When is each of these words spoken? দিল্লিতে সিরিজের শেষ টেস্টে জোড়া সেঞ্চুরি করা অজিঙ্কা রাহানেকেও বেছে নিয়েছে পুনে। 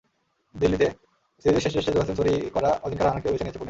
দিল্লিতে 0.55 0.87
সিরিজের 1.45 1.63
শেষ 1.65 1.73
টেস্টে 1.73 1.91
জোড়া 1.91 2.05
সেঞ্চুরি 2.05 2.33
করা 2.49 2.69
অজিঙ্কা 2.83 3.03
রাহানেকেও 3.03 3.31
বেছে 3.31 3.43
নিয়েছে 3.43 3.53
পুনে। 3.53 3.59